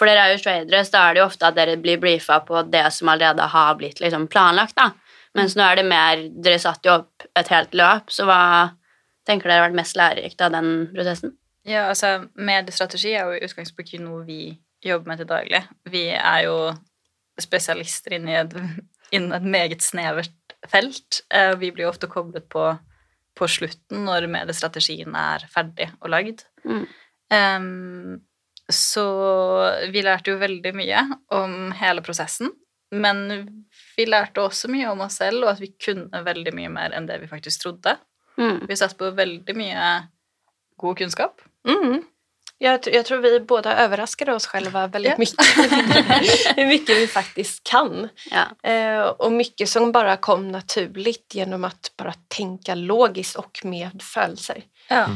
For 0.00 0.08
dere 0.08 0.22
er 0.24 0.32
jo 0.32 0.40
tradere, 0.40 0.80
så 0.86 0.94
da 0.94 1.00
er 1.06 1.16
det 1.16 1.20
jo 1.20 1.26
ofte 1.28 1.48
at 1.50 1.56
dere 1.58 1.76
blir 1.80 2.00
brifa 2.00 2.38
på 2.48 2.62
det 2.72 2.86
som 2.96 3.10
allerede 3.12 3.44
har 3.52 3.74
blitt 3.76 4.00
liksom 4.00 4.24
planlagt. 4.32 4.78
da. 4.78 4.94
Mens 5.36 5.54
nå 5.54 5.62
er 5.62 5.76
det 5.78 5.84
mer 5.86 6.22
Dere 6.42 6.58
satte 6.58 6.88
jo 6.88 6.94
opp 7.02 7.26
et 7.38 7.50
helt 7.52 7.76
løp, 7.76 8.08
så 8.10 8.24
hva 8.26 8.40
tenker 9.28 9.46
dere 9.50 9.60
har 9.60 9.68
vært 9.68 9.78
mest 9.78 9.98
lærerikt 10.00 10.40
av 10.42 10.56
den 10.56 10.70
prosessen? 10.94 11.36
Ja, 11.68 11.84
altså, 11.92 12.16
mediestrategi 12.34 13.12
er 13.12 13.28
jo 13.28 13.36
i 13.36 13.44
utgangspunktet 13.44 13.92
ikke 13.94 14.02
noe 14.02 14.24
vi 14.26 14.40
jobber 14.82 15.12
med 15.12 15.20
til 15.20 15.28
daglig. 15.28 15.60
Vi 15.92 16.06
er 16.16 16.46
jo 16.48 16.56
spesialister 17.40 18.16
innen 18.16 18.32
et, 18.40 18.56
innen 19.14 19.36
et 19.36 19.46
meget 19.52 19.84
snevert 19.84 20.56
felt. 20.72 21.20
Eh, 21.30 21.52
Vi 21.60 21.70
blir 21.70 21.84
jo 21.86 21.92
ofte 21.92 22.08
koblet 22.10 22.48
på 22.48 22.72
på 23.38 23.48
slutten 23.48 24.04
når 24.04 24.26
mediestrategien 24.30 25.14
er 25.16 25.46
ferdig 25.52 25.86
og 26.00 26.10
lagd. 26.12 26.42
Mm. 26.66 26.82
Em, 27.32 28.18
så 28.74 29.06
vi 29.92 30.02
lærte 30.04 30.32
jo 30.32 30.40
veldig 30.40 30.72
mye 30.76 31.04
om 31.36 31.70
hele 31.78 32.04
prosessen. 32.06 32.52
Men 32.90 33.26
vi 33.96 34.06
lærte 34.08 34.42
også 34.42 34.70
mye 34.70 34.88
om 34.90 35.04
oss 35.04 35.20
selv, 35.20 35.44
og 35.44 35.52
at 35.54 35.60
vi 35.62 35.70
kunne 35.78 36.24
veldig 36.26 36.54
mye 36.56 36.70
mer 36.72 36.96
enn 36.96 37.06
det 37.06 37.20
vi 37.22 37.30
faktisk 37.30 37.62
trodde. 37.62 37.96
Mm. 38.40 38.64
Vi 38.68 38.78
satt 38.78 38.96
på 38.98 39.12
veldig 39.14 39.56
mye 39.56 39.90
god 40.80 40.98
kunnskap. 40.98 41.44
Mm. 41.68 42.00
Jeg, 42.60 42.80
jeg, 42.92 43.04
tror 43.08 43.22
vi 43.24 43.38
både 43.48 43.72
överraskade 43.72 44.34
oss 44.36 44.46
själva 44.46 44.86
veldig 44.86 45.08
yeah. 45.08 45.18
mye. 45.18 45.32
Hvor 46.56 46.66
mye 46.72 46.96
vi 46.98 47.06
faktisk 47.08 47.64
kan. 47.64 48.08
Ja. 48.28 48.50
Eh, 48.62 49.00
og 49.00 49.32
mye 49.32 49.68
som 49.68 49.92
bare 49.94 50.18
kom 50.20 50.50
naturlig 50.52 51.22
gjennom 51.32 51.64
å 51.64 51.70
bare 51.96 52.18
tenke 52.28 52.76
logisk 52.76 53.40
og 53.40 53.62
med 53.64 54.04
følelser. 54.04 54.66
Ja. 54.90 55.06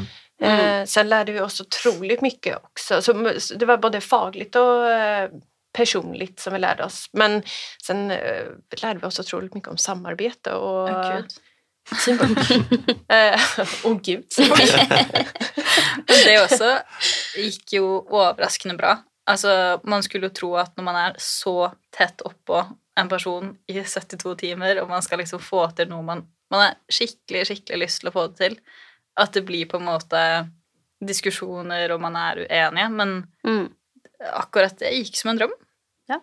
Eh, 0.41 0.85
sen 0.85 1.09
lärde 1.09 1.31
vi 1.31 1.39
oss 1.39 1.61
otroligt 1.61 2.21
mycket 2.21 2.57
också. 2.63 3.01
Så, 3.01 3.13
det 3.55 3.65
var 3.65 3.77
både 3.77 4.01
fagligt 4.01 4.55
och 4.55 4.89
eh, 4.91 5.29
personligt 5.73 6.39
som 6.39 6.53
vi 6.53 6.59
lärde 6.59 6.83
oss. 6.83 7.09
Men 7.13 7.43
sen 7.83 8.11
eh, 8.11 8.45
lärde 8.81 8.99
vi 8.99 9.07
oss 9.07 9.19
otroligt 9.19 9.53
mycket 9.53 9.69
om 9.69 9.77
samarbete 9.77 10.53
och 10.53 10.89
Å, 10.89 11.13
Gud. 11.15 11.33
teamwork. 12.05 12.51
eh, 13.07 13.39
gud. 14.01 14.25
Men 16.07 16.21
det 16.25 16.39
også 16.41 16.71
gikk 17.37 17.75
jo 17.77 17.89
overraskende 18.09 18.77
bra. 18.77 18.97
Altså, 19.29 19.79
man 19.83 20.03
skulle 20.05 20.29
jo 20.29 20.37
tro 20.37 20.49
at 20.61 20.75
når 20.77 20.85
man 20.85 20.97
er 21.01 21.15
så 21.21 21.71
tett 21.95 22.21
oppå 22.25 22.61
en 22.99 23.09
person 23.09 23.55
i 23.67 23.79
72 23.81 24.35
timer, 24.39 24.81
og 24.81 24.89
man 24.89 25.03
skal 25.03 25.19
liksom 25.21 25.41
få 25.41 25.65
til 25.75 25.89
noe 25.91 26.05
man, 26.05 26.23
man 26.53 26.61
har 26.61 26.75
skikkelig, 26.91 27.45
skikkelig 27.49 27.81
lyst 27.85 28.03
til 28.03 28.11
å 28.11 28.15
få 28.15 28.27
det 28.29 28.37
til, 28.39 28.59
at 29.17 29.31
det 29.35 29.45
blir 29.47 29.65
på 29.71 29.77
en 29.79 29.85
måte 29.87 30.21
diskusjoner, 31.05 31.91
og 31.95 32.01
man 32.03 32.15
er 32.19 32.43
uenige, 32.45 32.89
men 32.91 33.15
Mm. 33.45 33.67
akkurat 34.33 34.77
det 34.79 34.91
gikk 34.95 35.17
som 35.19 35.29
en 35.33 35.37
drøm. 35.39 35.51
Ja. 36.09 36.19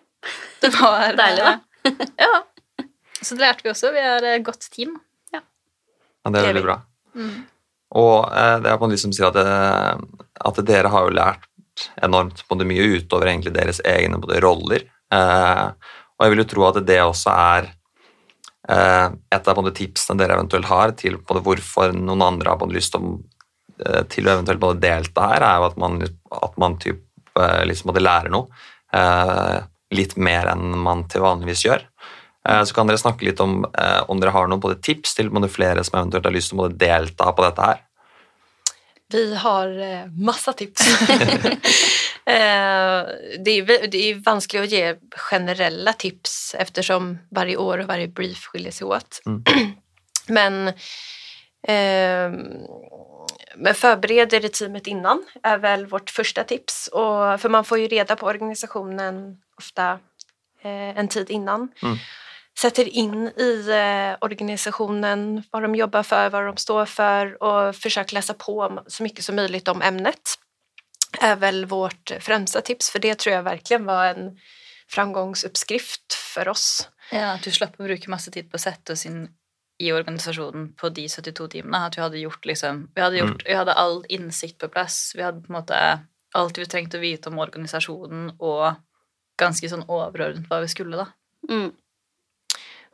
Det 0.61 0.69
var 0.75 1.13
Deilig, 1.19 1.43
da. 1.45 1.59
ja. 2.19 2.43
Så 3.23 3.35
det 3.37 3.41
lærte 3.45 3.63
vi 3.63 3.69
også. 3.71 3.91
Vi 3.93 3.99
er 4.03 4.23
et 4.33 4.43
godt 4.43 4.65
team. 4.73 4.97
Ja, 5.31 5.39
det 5.39 6.27
er 6.27 6.31
Det 6.33 6.41
er 6.41 6.47
veldig 6.53 6.63
bra. 6.65 6.77
Mm. 7.15 7.45
Og 7.95 8.25
eh, 8.33 8.57
det 8.63 8.71
er 8.71 8.77
på 8.81 8.85
en 8.87 8.91
måte 8.91 8.99
som 9.03 9.13
sier 9.13 9.29
at, 9.29 9.37
det, 9.37 10.25
at 10.49 10.63
dere 10.65 10.89
har 10.91 11.05
jo 11.07 11.13
lært 11.15 11.45
enormt 12.03 12.43
på 12.49 12.57
det 12.59 12.67
mye 12.69 12.87
utover 12.97 13.29
egentlig 13.29 13.53
deres 13.53 13.79
egne 13.85 14.19
både 14.21 14.41
roller. 14.43 14.83
Eh, 15.13 15.65
og 16.17 16.25
jeg 16.25 16.33
vil 16.33 16.41
jo 16.43 16.49
tro 16.55 16.65
at 16.71 16.81
det 16.85 16.99
også 17.03 17.31
er 17.31 17.69
eh, 17.69 17.77
et 18.69 19.47
av 19.47 19.59
tipsene 19.75 20.19
dere 20.19 20.37
eventuelt 20.37 20.69
har 20.69 20.93
til 20.99 21.17
hvorfor 21.19 21.91
noen 21.97 22.23
andre 22.23 22.53
har 22.53 22.59
lyst 22.71 22.93
til 22.93 23.03
å, 23.03 23.13
eh, 23.85 24.03
til 24.07 24.27
å 24.27 24.37
eventuelt 24.37 24.61
både 24.61 24.79
delta 24.79 25.27
her, 25.33 25.43
er 25.43 25.57
jo 25.59 25.67
at 25.67 25.77
man, 25.77 26.01
at 26.03 26.57
man 26.57 26.77
typ, 26.79 27.01
eh, 27.35 27.63
liksom 27.67 27.91
både 27.91 28.05
lærer 28.05 28.31
noe. 28.31 28.47
Eh, 28.93 29.63
litt 29.93 30.15
mer 30.17 30.47
enn 30.53 30.77
man 30.79 31.03
til 31.09 31.21
vanligvis 31.21 31.65
gjør. 31.65 31.83
Eh, 32.47 32.63
Så 32.63 32.73
kan 32.73 32.87
dere 32.87 32.97
snakke 32.97 33.25
litt 33.25 33.39
om 33.39 33.65
eh, 33.65 34.03
om 34.07 34.19
dere 34.19 34.31
har 34.31 34.47
noen 34.47 34.81
tips 34.81 35.15
til 35.15 35.29
flere 35.49 35.83
som 35.83 35.99
eventuelt 35.99 36.25
har 36.25 36.33
lyst 36.33 36.49
til 36.49 36.59
å 36.59 36.69
delta 36.69 37.33
på 37.33 37.43
dette 37.43 37.61
her. 37.61 37.79
Vi 39.13 39.35
har 39.35 40.09
masse 40.15 40.53
tips. 40.57 40.81
eh, 42.25 42.99
det, 43.45 43.51
är, 43.51 43.87
det 43.87 43.97
är 43.97 44.23
vanskelig 44.25 44.61
å 44.61 44.65
gi 44.65 44.83
generelle 45.29 45.93
tips 45.93 46.55
eftersom 46.59 47.17
varje 47.31 47.57
år 47.57 47.83
og 47.83 47.89
varje 47.91 48.07
brief 48.07 48.47
skiljer 48.51 48.75
seg 48.75 48.87
åt. 48.87 49.21
Mm. 49.25 49.43
Men, 50.27 50.67
eh, 51.67 52.31
men 53.55 53.75
förbered 53.75 54.33
er 54.33 54.45
i 54.45 54.49
teamet 54.49 54.87
innan 54.87 55.19
er 55.43 55.59
vel 55.59 55.85
vårt 55.91 56.11
første 56.15 56.45
tips. 56.47 56.87
Og, 56.93 57.39
for 57.41 57.51
man 57.51 57.67
får 57.67 57.83
jo 57.83 57.89
reda 57.91 58.15
på 58.15 58.29
organisasjonen 58.31 59.23
ofte 59.59 59.89
eh, 60.63 60.91
en 60.95 61.07
tid 61.07 61.29
innan. 61.29 61.67
Mm. 61.83 61.97
Sätter 62.59 62.87
inn 62.87 63.27
i 63.27 63.69
eh, 63.69 64.15
organisationen 64.21 65.43
vad 65.51 65.63
de 65.63 65.75
jobber 65.75 66.03
for, 66.03 66.29
hva 66.29 66.41
de 66.45 66.57
står 66.57 66.85
för 66.85 67.43
och 67.43 67.75
å 67.75 68.03
läsa 68.11 68.33
på 68.33 68.83
så 68.87 69.03
mye 69.03 69.21
som 69.21 69.35
mulig 69.35 69.69
om 69.69 69.81
ämnet. 69.81 70.37
Är 71.23 71.35
väl 71.35 71.65
vårt 71.65 72.11
främsta 72.19 72.61
tips 72.61 72.89
för 72.89 72.99
det 72.99 73.19
tror 73.19 73.35
jag 73.35 73.43
verkligen 73.43 73.85
var 73.85 74.05
en 74.05 74.39
framgångsuppskrift 74.87 76.13
för 76.13 76.47
oss. 76.47 76.89
Ja, 77.11 77.33
at 77.33 77.43
du 77.43 77.51
slapp 77.51 77.79
å 77.79 77.87
bruke 77.87 78.09
masse 78.09 78.31
tid 78.31 78.49
på 78.51 78.57
å 78.57 78.63
sette 78.63 78.93
oss 78.93 79.05
inn 79.05 79.27
i 79.81 79.91
organisasjonen 79.93 80.73
på 80.79 80.89
de 80.89 81.07
72 81.09 81.47
timene. 81.47 81.85
At 81.87 81.97
vi 81.97 82.01
hadde 82.01 82.21
gjort 82.21 82.45
liksom 82.45 82.87
Vi 82.95 83.01
hadde, 83.01 83.17
gjort, 83.17 83.45
vi 83.45 83.53
hadde 83.53 83.73
all 83.73 84.03
innsikt 84.09 84.57
på 84.61 84.69
plass. 84.69 85.13
Vi 85.15 85.23
hadde 85.23 85.41
på 85.41 85.53
en 85.53 85.59
måte 85.59 85.79
alt 86.33 86.57
vi 86.57 86.65
trengte 86.65 86.97
å 86.97 87.03
vite 87.03 87.29
om 87.29 87.39
organisasjonen, 87.39 88.33
og 88.41 88.73
ganske 89.37 89.69
sånn 89.69 89.85
overordnet 89.85 90.49
hva 90.49 90.63
vi 90.63 90.69
skulle, 90.71 90.97
da. 90.97 91.07
Mm. 91.49 91.71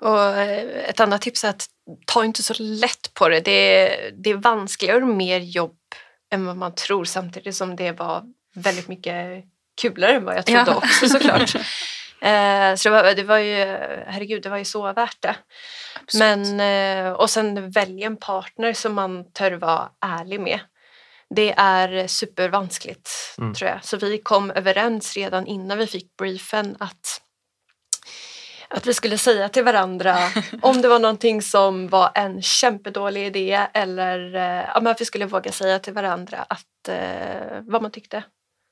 Och 0.01 0.19
eh, 0.19 0.89
ett 0.89 0.99
annat 0.99 1.21
tips 1.21 1.43
är 1.43 1.49
att 1.49 1.69
ta 2.05 2.25
inte 2.25 2.43
så 2.43 2.53
lätt 2.57 3.13
på 3.13 3.29
det. 3.29 3.39
Det 3.39 3.51
är, 3.51 4.11
det 4.11 4.29
är 4.29 4.35
vanskligare 4.35 5.01
och 5.01 5.07
mer 5.07 5.39
jobb 5.39 5.78
än 6.31 6.45
vad 6.45 6.57
man 6.57 6.75
tror 6.75 7.05
samtidigt 7.05 7.55
som 7.55 7.75
det 7.75 7.91
var 7.91 8.23
väldigt 8.55 8.87
mycket 8.87 9.43
kulare 9.81 10.11
än 10.15 10.25
vad 10.25 10.37
jag 10.37 10.45
trodde 10.45 10.63
Ja. 10.71 10.75
också 10.75 11.09
såklart. 11.09 11.55
Eh, 12.21 12.75
så 12.75 12.89
det 12.89 12.95
var, 13.03 13.15
det 13.15 13.23
var 13.23 13.37
ju, 13.37 13.55
herregud, 14.07 14.43
det 14.43 14.49
var 14.49 14.57
ju 14.57 14.65
så 14.65 14.93
värt 14.93 15.17
det. 15.21 15.35
Men, 16.19 16.59
eh, 16.59 17.11
och 17.11 17.29
sen 17.29 17.71
välja 17.71 18.07
en 18.07 18.17
partner 18.17 18.73
som 18.73 18.93
man 18.93 19.31
tör 19.31 19.51
vara 19.51 19.89
ärlig 20.05 20.39
med. 20.39 20.59
Det 21.35 21.53
är 21.57 22.07
supervanskligt 22.07 23.09
Mm. 23.37 23.53
tror 23.53 23.69
jag. 23.69 23.83
Så 23.85 23.97
vi 23.97 24.17
kom 24.17 24.51
överens 24.51 25.17
redan 25.17 25.47
innan 25.47 25.77
vi 25.77 25.87
fick 25.87 26.17
briefen 26.17 26.75
att 26.79 27.21
att 28.69 28.87
vi 28.87 28.93
skulle 28.93 29.17
säga 29.17 29.49
till 29.49 29.63
varandra 29.63 30.17
om 30.61 30.81
det 30.81 30.87
var 30.87 30.99
någonting 30.99 31.41
som 31.41 31.87
var 31.87 32.11
en 32.15 32.41
kämpedålig 32.41 33.25
idé 33.25 33.67
eller 33.73 34.35
eh, 34.35 34.65
ja, 34.75 34.91
att 34.91 35.01
vi 35.01 35.05
skulle 35.05 35.25
våga 35.25 35.51
säga 35.51 35.79
till 35.79 35.93
varandra 35.93 36.37
att, 36.49 36.87
eh, 36.89 37.61
vad 37.61 37.81
man 37.81 37.91
tyckte. 37.91 38.23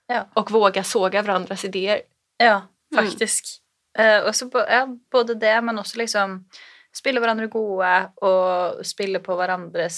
Ja. 0.07 0.27
Och 0.33 0.51
våga 0.51 0.83
såga 0.83 1.21
varandras 1.21 1.65
idéer. 1.65 2.01
Ja, 2.37 2.61
Mm. 2.93 3.05
faktisk. 3.05 3.43
Eh, 3.99 4.23
også 4.27 4.49
ja, 4.53 4.87
både 5.11 5.33
det, 5.35 5.61
men 5.61 5.79
også 5.79 5.97
liksom 5.97 6.45
spille 6.95 7.19
hverandre 7.19 7.47
gode 7.47 8.11
og 8.21 8.85
spille 8.85 9.19
på 9.19 9.35
hverandres 9.35 9.97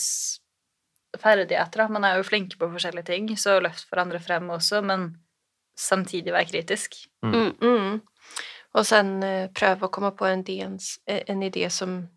ferdigheter. 1.18 1.78
da. 1.84 1.88
Man 1.88 2.04
er 2.06 2.18
jo 2.18 2.24
flinke 2.24 2.58
på 2.58 2.70
forskjellige 2.72 3.06
ting, 3.06 3.30
så 3.38 3.60
løft 3.62 3.90
hverandre 3.92 4.20
frem 4.20 4.50
også, 4.50 4.82
men 4.82 5.18
samtidig 5.78 6.34
være 6.34 6.46
kritisk. 6.50 6.96
Mm. 7.24 7.54
Mm. 7.62 8.02
Och 8.74 8.88
sen 8.88 9.24
eh, 9.24 9.50
pröva 9.52 9.86
att 9.86 9.92
komma 9.92 10.12
på 10.12 10.26
en, 10.26 10.40
idé, 10.40 10.68
en 11.06 11.44
idé 11.44 11.70
som 11.70 12.08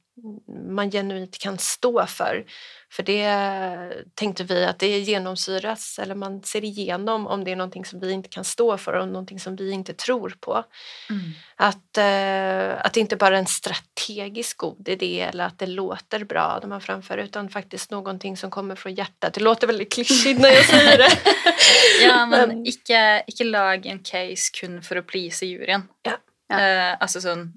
man 0.69 0.91
genuint 0.91 1.39
kan 1.39 1.59
stå 1.59 2.07
för. 2.07 2.45
För 2.93 3.03
det 3.03 4.03
tänkte 4.15 4.45
vi 4.45 4.65
att 4.65 4.79
det 4.79 4.99
genomsyras, 4.99 5.99
eller 5.99 6.15
man 6.15 6.43
ser 6.43 6.65
igenom 6.65 7.27
om 7.27 7.45
det 7.45 7.53
är 7.53 7.57
någonting 7.57 7.85
som 7.85 8.01
vi 8.01 8.13
inte 8.13 8.29
kan 8.29 8.45
stå 8.45 8.77
för 8.79 8.93
och 8.93 9.09
någonting 9.09 9.41
som 9.41 9.57
vi 9.57 9.71
inte 9.71 9.95
tror 9.95 10.37
på. 10.41 10.65
Mm. 11.11 11.23
Att, 11.57 11.99
eh, 11.99 12.87
att 12.87 12.93
det 12.93 13.01
inte 13.01 13.17
bara 13.17 13.35
är 13.35 13.39
en 13.39 13.47
strategisk 13.47 14.57
god 14.57 14.89
idé 14.89 15.21
eller 15.21 15.45
att 15.45 15.59
det 15.59 15.67
låter 15.67 16.25
bra 16.25 16.59
när 16.63 16.69
man 16.69 16.81
framför 16.81 17.19
utan 17.19 17.49
faktiskt 17.49 17.91
någonting 17.91 18.37
som 18.37 18.51
kommer 18.51 18.75
från 18.75 18.95
hjärtat. 18.95 19.35
Det 19.35 19.41
låter 19.41 19.67
väldigt 19.67 19.93
klyschigt 19.93 20.41
när 20.41 20.49
jag 20.49 20.65
säger 20.65 20.99
det. 20.99 21.11
Ja, 22.03 22.27
men 22.27 22.49
Men- 22.49 22.67
ikke, 22.67 23.25
ikke 23.27 23.45
lag 23.45 23.87
en 23.87 23.99
case 23.99 24.51
kun 24.61 24.83
for 24.83 24.99
å 24.99 25.03
please 25.03 25.47
juryen. 25.47 25.89
Ja. 26.03 26.13
Eh, 26.53 26.97
altså 27.01 27.21
sånn 27.25 27.53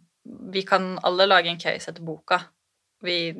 Vi 0.52 0.64
kan 0.66 0.96
alle 1.04 1.28
lage 1.28 1.52
en 1.52 1.60
case 1.62 1.92
etter 1.92 2.02
boka. 2.02 2.40
Vi 3.04 3.34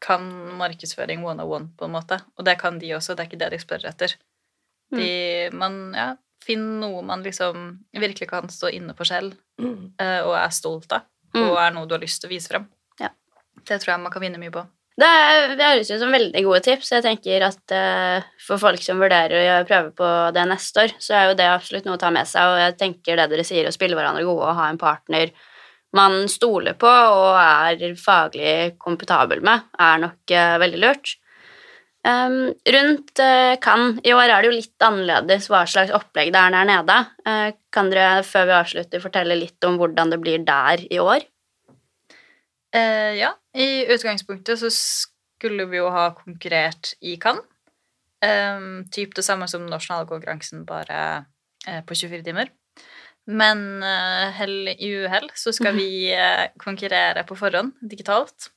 kan 0.00 0.22
markedsføring 0.56 1.20
one 1.24 1.42
on 1.44 1.50
one, 1.52 1.68
på 1.76 1.84
en 1.84 1.92
måte. 1.92 2.16
Og 2.38 2.44
det 2.46 2.54
kan 2.58 2.78
de 2.78 2.94
også, 2.96 3.12
det 3.14 3.20
er 3.26 3.28
ikke 3.28 3.38
det 3.42 3.50
de 3.52 3.58
spør 3.60 3.84
etter. 3.90 4.14
De, 4.90 5.50
man, 5.52 5.92
ja, 5.94 6.16
Finn 6.42 6.80
noe 6.80 7.02
man 7.04 7.20
liksom 7.22 7.84
virkelig 7.92 8.28
kan 8.30 8.48
stå 8.48 8.70
inne 8.72 8.94
på 8.96 9.04
selv 9.04 9.34
Mm. 9.60 9.92
eh, 10.00 10.20
og 10.24 10.34
er 10.40 10.48
stolt 10.48 10.90
av, 10.92 11.02
Mm. 11.34 11.42
og 11.50 11.58
er 11.58 11.70
noe 11.76 11.86
du 11.86 11.92
har 11.94 12.00
lyst 12.00 12.22
til 12.22 12.30
å 12.30 12.32
vise 12.32 12.48
frem. 12.48 12.64
Ja. 12.98 13.10
Det 13.66 13.80
tror 13.82 13.92
jeg 13.92 14.00
man 14.00 14.10
kan 14.12 14.22
vinne 14.22 14.38
mye 14.40 14.50
på. 14.50 14.66
Det, 14.98 15.08
det 15.56 15.64
høres 15.64 15.90
ut 15.92 16.00
som 16.02 16.12
veldig 16.12 16.42
gode 16.44 16.60
tips. 16.66 16.90
Jeg 16.92 17.04
tenker 17.06 17.44
at 17.46 17.72
uh, 17.72 18.26
For 18.42 18.60
folk 18.60 18.82
som 18.84 19.00
vurderer 19.00 19.60
å 19.60 19.68
prøve 19.68 19.94
på 19.96 20.08
det 20.36 20.44
neste 20.50 20.84
år, 20.84 20.96
så 21.00 21.14
er 21.16 21.30
jo 21.30 21.38
det 21.38 21.46
absolutt 21.48 21.86
noe 21.88 21.96
å 21.96 22.02
ta 22.02 22.10
med 22.12 22.28
seg. 22.28 22.50
Og 22.50 22.60
jeg 22.60 22.76
tenker 22.80 23.20
det 23.20 23.30
dere 23.32 23.46
sier, 23.46 23.68
å 23.68 23.74
spille 23.74 23.96
hverandre 23.96 24.26
gode 24.28 24.50
og 24.50 24.58
ha 24.58 24.68
en 24.72 24.80
partner 24.80 25.32
man 25.96 26.28
stoler 26.30 26.76
på 26.78 26.86
og 26.90 27.32
er 27.40 27.96
faglig 27.98 28.76
kompetabel 28.78 29.40
med, 29.42 29.66
er 29.80 30.04
nok 30.04 30.34
uh, 30.36 30.54
veldig 30.62 30.82
lurt. 30.84 31.16
Um, 32.00 32.54
rundt 32.72 33.20
uh, 33.20 33.56
Cannes 33.60 33.98
i 34.08 34.14
år 34.16 34.30
er 34.30 34.40
det 34.40 34.48
jo 34.48 34.54
litt 34.54 34.84
annerledes 34.86 35.50
hva 35.52 35.66
slags 35.68 35.92
opplegg 35.92 36.30
det 36.32 36.40
er 36.40 36.54
der 36.54 36.68
nede. 36.68 36.96
Uh, 37.26 37.50
kan 37.74 37.90
dere 37.92 38.22
før 38.24 38.48
vi 38.48 38.56
avslutter, 38.56 39.02
fortelle 39.02 39.36
litt 39.36 39.68
om 39.68 39.76
hvordan 39.80 40.14
det 40.14 40.20
blir 40.22 40.46
der 40.46 40.86
i 40.88 41.02
år? 41.02 41.26
Eh, 42.74 43.14
ja, 43.18 43.34
i 43.56 43.86
utgangspunktet 43.90 44.60
så 44.60 44.70
skulle 44.70 45.66
vi 45.70 45.80
jo 45.80 45.88
ha 45.90 46.10
konkurrert 46.14 46.94
i 47.00 47.16
Cannes. 47.20 47.46
Um, 48.20 48.84
typ 48.92 49.14
det 49.16 49.24
samme 49.24 49.46
som 49.48 49.62
nasjonalkonkurransen, 49.64 50.66
bare 50.68 51.24
eh, 51.66 51.80
på 51.88 51.96
24 51.96 52.24
timer. 52.26 52.50
Men 53.30 53.82
eh, 53.82 54.32
hell 54.36 54.68
i 54.74 54.90
uhell 55.04 55.30
så 55.38 55.54
skal 55.56 55.72
vi 55.78 56.10
eh, 56.12 56.50
konkurrere 56.60 57.24
på 57.24 57.36
forhånd, 57.38 57.78
digitalt. 57.80 58.50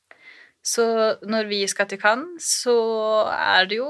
Så 0.63 0.86
når 1.27 1.48
vi 1.48 1.62
skal 1.67 1.88
til 1.88 2.01
Cannes, 2.01 2.50
så 2.63 2.75
er 3.32 3.70
det 3.72 3.79
jo 3.79 3.88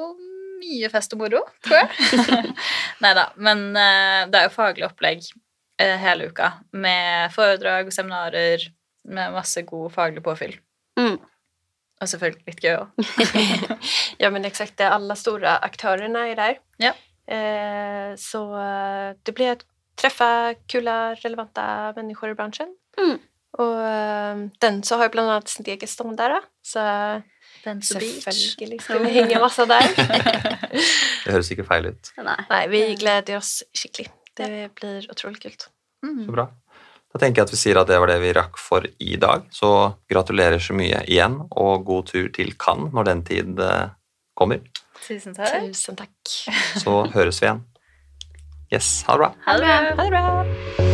mye 0.61 0.89
fest 0.93 1.13
og 1.17 1.23
moro, 1.23 1.41
tror 1.65 1.81
jeg. 1.81 2.53
Nei 3.03 3.13
da. 3.17 3.27
Men 3.35 3.65
det 3.73 4.39
er 4.39 4.47
jo 4.47 4.53
faglig 4.53 4.87
opplegg 4.87 5.25
hele 5.77 6.29
uka, 6.31 6.47
med 6.71 7.33
foredrag 7.33 7.89
og 7.89 7.93
seminarer, 7.93 8.63
med 9.03 9.33
masse 9.33 9.61
god 9.67 9.91
faglig 9.93 10.23
påfyll. 10.23 10.57
Mm. 10.99 11.17
Og 12.01 12.09
selvfølgelig 12.09 12.43
litt 12.47 12.63
gøy 12.63 12.75
òg. 12.77 12.87
Ja 14.23 14.29
men 14.29 14.45
exakt, 14.45 14.77
det 14.77 14.83
är 14.83 14.89
alla 14.89 15.15
stora 15.15 15.57
aktörerna 15.57 16.27
är 16.27 16.35
där. 16.35 16.57
Ja. 16.77 16.93
Eh, 17.35 18.15
så 18.15 18.41
eh, 18.59 19.15
det 19.23 19.31
blir 19.31 19.55
å 19.55 19.59
treffe 19.99 20.55
kula, 20.67 21.15
relevante 21.23 21.63
mennesker 21.97 22.33
i 22.33 22.37
bransjen. 22.37 22.73
Mm. 22.99 23.17
Og 23.63 23.75
eh, 23.85 24.43
den 24.63 24.81
så 24.83 24.97
har 25.01 25.11
blant 25.13 25.29
annet 25.29 25.49
sin 25.51 25.67
egen 25.67 25.87
stånd 25.87 26.17
der 26.17 26.39
Så 26.65 26.81
Dance 27.63 27.93
selvfølgelig 27.95 28.81
skal 28.81 29.03
vi 29.05 29.13
henge 29.15 29.39
masse 29.39 29.65
der. 29.69 29.85
Det 31.23 31.31
høres 31.31 31.51
ikke 31.53 31.63
feil 31.67 31.93
ut. 31.93 32.11
Nei. 32.19 32.39
Nei 32.49 32.63
vi 32.71 32.81
gleder 32.99 33.37
oss 33.37 33.61
skikkelig. 33.71 34.09
Det 34.35 34.49
blir 34.75 35.05
utrolig 35.11 35.39
kult. 35.43 35.69
Mm. 36.03 36.25
Så 36.25 36.33
bra. 36.35 36.47
Da 37.13 37.21
tenker 37.21 37.43
jeg 37.43 37.49
at 37.49 37.53
vi 37.53 37.59
sier 37.61 37.77
at 37.77 37.89
det 37.89 37.99
var 38.01 38.09
det 38.09 38.21
vi 38.23 38.31
rakk 38.33 38.57
for 38.57 38.85
i 38.99 39.17
dag. 39.21 39.45
Så 39.53 39.69
gratulerer 40.09 40.61
så 40.63 40.73
mye 40.77 41.03
igjen, 41.05 41.37
og 41.51 41.85
god 41.85 42.09
tur 42.09 42.31
til 42.33 42.55
Cannes 42.57 42.93
når 42.95 43.09
den 43.11 43.21
tid 43.27 43.61
eh, 43.61 43.93
kommer. 44.33 44.63
Tusen 45.03 45.37
takk. 45.37 45.69
Tusen 45.69 45.99
takk. 45.99 46.33
Så 46.81 47.03
høres 47.13 47.43
vi 47.43 47.51
igjen. 47.51 47.61
Yes, 48.73 49.03
ha 49.05 49.13
det 49.13 49.27
bra. 49.27 49.31
Ha 49.45 49.59
det 49.59 49.69
bra. 49.69 49.77
Ha 49.93 50.09
det 50.09 50.09
bra! 50.17 50.92